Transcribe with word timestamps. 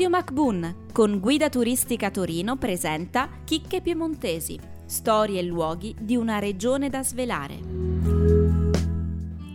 Radio 0.00 0.16
MacBoon 0.16 0.74
con 0.94 1.18
Guida 1.20 1.50
Turistica 1.50 2.10
Torino 2.10 2.56
presenta 2.56 3.28
Chicche 3.44 3.82
Piemontesi, 3.82 4.58
storie 4.86 5.40
e 5.40 5.42
luoghi 5.42 5.94
di 6.00 6.16
una 6.16 6.38
regione 6.38 6.88
da 6.88 7.02
svelare. 7.02 7.58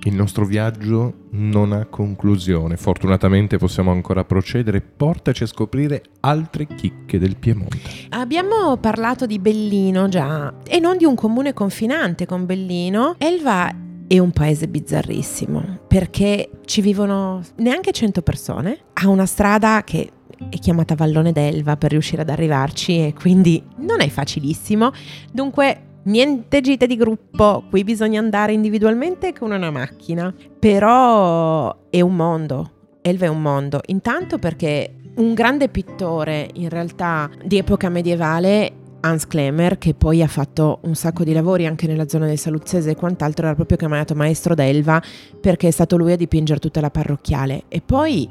Il 0.04 0.14
nostro 0.14 0.46
viaggio 0.46 1.30
non 1.32 1.72
ha 1.72 1.88
conclusione, 1.88 2.78
fortunatamente 2.78 3.58
possiamo 3.58 3.90
ancora 3.90 4.24
procedere, 4.24 4.82
portaci 4.82 5.42
a 5.42 5.48
scoprire 5.48 6.04
altre 6.20 6.68
chicche 6.68 7.18
del 7.18 7.38
Piemonte. 7.38 7.80
Abbiamo 8.10 8.78
parlato 8.78 9.26
di 9.26 9.40
Bellino 9.40 10.08
già 10.10 10.54
e 10.64 10.78
non 10.78 10.98
di 10.98 11.06
un 11.06 11.16
comune 11.16 11.54
confinante 11.54 12.28
con 12.28 12.46
Bellino. 12.46 13.16
Elva 13.18 13.74
è 14.08 14.20
un 14.20 14.30
paese 14.30 14.68
bizzarrissimo 14.68 15.80
perché 15.88 16.52
ci 16.66 16.82
vivono 16.82 17.42
neanche 17.56 17.92
100 17.92 18.22
persone, 18.22 18.78
ha 18.94 19.08
una 19.08 19.26
strada 19.26 19.84
che 19.84 20.12
è 20.50 20.58
chiamata 20.60 20.96
Vallone 20.96 21.32
d'Elva 21.32 21.78
per 21.78 21.92
riuscire 21.92 22.22
ad 22.22 22.30
arrivarci 22.30 23.06
e 23.06 23.14
quindi 23.14 23.62
non 23.78 24.02
è 24.02 24.10
facilissimo. 24.10 24.92
Dunque 25.32 25.82
niente 26.04 26.62
gite 26.62 26.88
di 26.88 26.96
gruppo, 26.96 27.64
qui 27.70 27.84
bisogna 27.84 28.20
andare 28.20 28.54
individualmente 28.54 29.34
con 29.34 29.52
una 29.52 29.72
macchina, 29.72 30.34
però 30.60 31.76
è 31.90 32.02
un 32.02 32.16
mondo. 32.16 32.72
Elva 33.02 33.26
è 33.26 33.30
un 33.30 33.42
mondo, 33.42 33.82
intanto 33.88 34.40
perché 34.40 34.96
un 35.18 35.34
grande 35.34 35.70
pittore 35.70 36.50
in 36.56 36.70
realtà 36.70 37.30
di 37.44 37.58
epoca 37.58 37.88
medievale 37.90 38.84
Hans 39.02 39.28
Klemer, 39.28 39.78
che 39.78 39.94
poi 39.94 40.24
ha 40.24 40.28
fatto 40.28 40.80
un 40.84 40.96
sacco 40.96 41.24
di 41.24 41.32
lavori 41.32 41.68
anche 41.68 41.86
nella 41.86 42.08
zona 42.08 42.26
del 42.26 42.40
Saluzzese 42.40 42.92
e 42.92 42.96
quant'altro, 42.96 43.46
era 43.46 43.54
proprio 43.54 43.78
chiamato 43.78 44.16
maestro 44.16 44.56
d'Elva 44.56 45.00
perché 45.40 45.68
è 45.68 45.72
stato 45.72 45.96
lui 45.96 46.14
a 46.14 46.18
dipingere 46.18 46.60
tutta 46.60 46.82
la 46.82 46.90
parrocchiale. 46.90 47.66
E 47.68 47.82
poi 47.86 48.28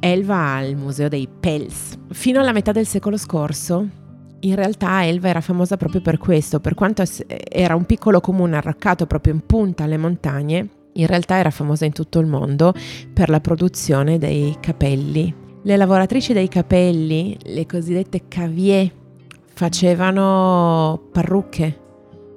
Elva 0.00 0.54
ha 0.54 0.62
il 0.62 0.76
museo 0.76 1.08
dei 1.08 1.28
Pels. 1.28 1.98
Fino 2.10 2.40
alla 2.40 2.52
metà 2.52 2.72
del 2.72 2.86
secolo 2.86 3.16
scorso, 3.16 3.86
in 4.40 4.54
realtà 4.54 5.04
Elva 5.04 5.28
era 5.28 5.40
famosa 5.40 5.76
proprio 5.76 6.00
per 6.00 6.18
questo, 6.18 6.60
per 6.60 6.74
quanto 6.74 7.02
era 7.26 7.74
un 7.74 7.84
piccolo 7.84 8.20
comune 8.20 8.56
arroccato 8.56 9.06
proprio 9.06 9.34
in 9.34 9.44
punta 9.44 9.84
alle 9.84 9.96
montagne, 9.96 10.68
in 10.92 11.06
realtà 11.06 11.36
era 11.36 11.50
famosa 11.50 11.84
in 11.84 11.92
tutto 11.92 12.20
il 12.20 12.26
mondo 12.26 12.72
per 13.12 13.28
la 13.28 13.40
produzione 13.40 14.18
dei 14.18 14.56
capelli. 14.60 15.34
Le 15.62 15.76
lavoratrici 15.76 16.32
dei 16.32 16.48
capelli, 16.48 17.36
le 17.42 17.66
cosiddette 17.66 18.28
cavier, 18.28 18.90
facevano 19.52 21.08
parrucche 21.10 21.86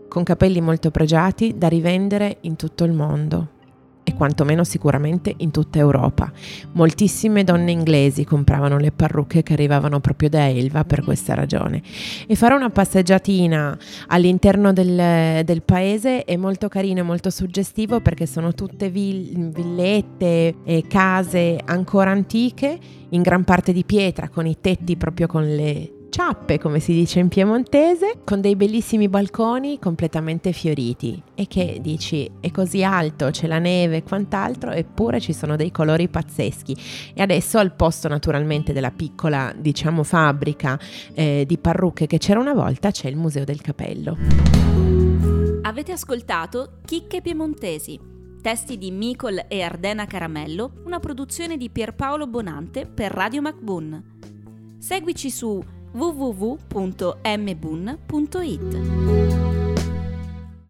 con 0.07 0.23
capelli 0.23 0.59
molto 0.59 0.89
pregiati 0.89 1.53
da 1.55 1.67
rivendere 1.67 2.37
in 2.41 2.55
tutto 2.55 2.83
il 2.83 2.91
mondo 2.91 3.59
e 4.03 4.13
quantomeno 4.13 4.63
sicuramente 4.63 5.33
in 5.37 5.51
tutta 5.51 5.79
Europa. 5.79 6.31
Moltissime 6.73 7.43
donne 7.43 7.71
inglesi 7.71 8.25
compravano 8.25 8.77
le 8.77 8.91
parrucche 8.91 9.43
che 9.43 9.53
arrivavano 9.53 9.99
proprio 9.99 10.29
da 10.29 10.47
Elva 10.47 10.83
per 10.83 11.03
questa 11.03 11.33
ragione. 11.33 11.81
E 12.27 12.35
fare 12.35 12.55
una 12.55 12.69
passeggiatina 12.69 13.77
all'interno 14.07 14.73
del, 14.73 15.43
del 15.43 15.61
paese 15.61 16.23
è 16.23 16.35
molto 16.35 16.67
carino 16.67 16.99
e 16.99 17.03
molto 17.03 17.29
suggestivo 17.29 18.01
perché 18.01 18.25
sono 18.25 18.53
tutte 18.53 18.89
vill- 18.89 19.51
villette 19.51 20.55
e 20.63 20.85
case 20.87 21.59
ancora 21.63 22.11
antiche, 22.11 22.77
in 23.09 23.21
gran 23.21 23.43
parte 23.43 23.73
di 23.73 23.83
pietra, 23.83 24.29
con 24.29 24.45
i 24.45 24.57
tetti 24.59 24.95
proprio 24.97 25.27
con 25.27 25.43
le 25.43 25.91
ciappe, 26.11 26.59
come 26.59 26.79
si 26.79 26.93
dice 26.93 27.19
in 27.19 27.29
piemontese, 27.29 28.19
con 28.25 28.41
dei 28.41 28.57
bellissimi 28.57 29.07
balconi 29.07 29.79
completamente 29.79 30.51
fioriti 30.51 31.23
e 31.33 31.47
che 31.47 31.79
dici 31.81 32.29
è 32.41 32.51
così 32.51 32.83
alto, 32.83 33.29
c'è 33.31 33.47
la 33.47 33.59
neve 33.59 33.97
e 33.97 34.03
quant'altro, 34.03 34.71
eppure 34.71 35.21
ci 35.21 35.31
sono 35.31 35.55
dei 35.55 35.71
colori 35.71 36.09
pazzeschi. 36.09 36.75
E 37.15 37.21
adesso 37.21 37.57
al 37.57 37.73
posto 37.73 38.09
naturalmente 38.09 38.73
della 38.73 38.91
piccola, 38.91 39.53
diciamo, 39.57 40.03
fabbrica 40.03 40.77
eh, 41.13 41.45
di 41.47 41.57
parrucche 41.57 42.07
che 42.07 42.17
c'era 42.17 42.39
una 42.39 42.53
volta, 42.53 42.91
c'è 42.91 43.07
il 43.07 43.15
Museo 43.15 43.45
del 43.45 43.61
Capello. 43.61 44.17
Avete 45.61 45.93
ascoltato 45.93 46.79
Chicche 46.85 47.21
Piemontesi, 47.21 47.97
testi 48.41 48.77
di 48.77 48.91
Micol 48.91 49.45
e 49.47 49.61
Ardena 49.61 50.05
Caramello, 50.05 50.73
una 50.83 50.99
produzione 50.99 51.55
di 51.55 51.69
Pierpaolo 51.69 52.27
Bonante 52.27 52.85
per 52.85 53.11
Radio 53.11 53.41
MacBoon. 53.41 54.03
Seguici 54.77 55.29
su 55.29 55.63
www.mbun.it. 55.95 56.61